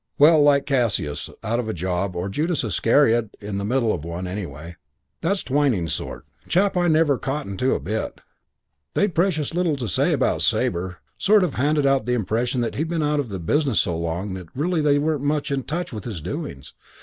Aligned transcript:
Well, 0.17 0.41
like 0.41 0.65
Cassius 0.65 1.29
out 1.43 1.59
of 1.59 1.69
a 1.69 1.75
job 1.75 2.15
or 2.15 2.27
Judas 2.27 2.63
Iscariot 2.63 3.37
in 3.39 3.59
the 3.59 3.63
middle 3.63 3.93
of 3.93 4.03
one, 4.03 4.25
anyway. 4.25 4.75
That's 5.21 5.43
Twyning's 5.43 5.93
sort. 5.93 6.25
Chap 6.47 6.75
I 6.75 6.87
never 6.87 7.19
cottoned 7.19 7.61
on 7.61 7.69
to 7.69 7.75
a 7.75 7.79
bit. 7.79 8.19
They'd 8.95 9.13
precious 9.13 9.53
little 9.53 9.75
to 9.75 9.87
say 9.87 10.11
about 10.11 10.41
Sabre. 10.41 10.97
Sort 11.19 11.43
of 11.43 11.53
handed 11.53 11.85
out 11.85 12.07
the 12.07 12.15
impression 12.15 12.61
that 12.61 12.73
he'd 12.73 12.89
been 12.89 13.03
out 13.03 13.19
of 13.19 13.29
the 13.29 13.37
business 13.37 13.81
so 13.81 13.95
long 13.95 14.33
that 14.33 14.47
really 14.55 14.81
they 14.81 14.97
weren't 14.97 15.21
much 15.21 15.51
in 15.51 15.61
touch 15.65 15.93
with 15.93 16.05
his 16.05 16.19
doings. 16.19 16.73